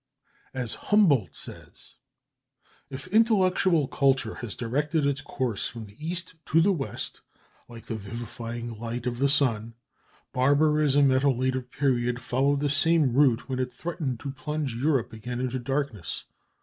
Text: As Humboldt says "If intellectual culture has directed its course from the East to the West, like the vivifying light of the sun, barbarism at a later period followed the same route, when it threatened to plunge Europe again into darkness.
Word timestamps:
As 0.55 0.73
Humboldt 0.89 1.35
says 1.35 1.93
"If 2.89 3.05
intellectual 3.09 3.87
culture 3.87 4.33
has 4.33 4.55
directed 4.55 5.05
its 5.05 5.21
course 5.21 5.67
from 5.67 5.85
the 5.85 5.95
East 6.03 6.33
to 6.47 6.59
the 6.59 6.71
West, 6.71 7.21
like 7.69 7.85
the 7.85 7.97
vivifying 7.97 8.79
light 8.79 9.05
of 9.05 9.19
the 9.19 9.29
sun, 9.29 9.75
barbarism 10.33 11.11
at 11.11 11.23
a 11.23 11.29
later 11.29 11.61
period 11.61 12.19
followed 12.19 12.61
the 12.61 12.67
same 12.67 13.13
route, 13.13 13.47
when 13.47 13.59
it 13.59 13.71
threatened 13.71 14.19
to 14.21 14.31
plunge 14.31 14.73
Europe 14.75 15.13
again 15.13 15.39
into 15.39 15.59
darkness. 15.59 16.25